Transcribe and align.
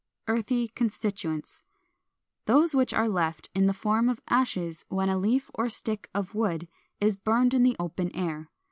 Earthy 0.27 0.67
constituents, 0.69 1.61
those 2.45 2.73
which 2.73 2.91
are 2.91 3.07
left 3.07 3.51
in 3.53 3.67
the 3.67 3.71
form 3.71 4.09
of 4.09 4.19
ashes 4.27 4.83
when 4.89 5.09
a 5.09 5.17
leaf 5.19 5.51
or 5.53 5.65
a 5.65 5.69
stick 5.69 6.09
of 6.11 6.33
wood 6.33 6.67
is 6.99 7.15
burned 7.15 7.53
in 7.53 7.61
the 7.61 7.75
open 7.79 8.09
air. 8.15 8.49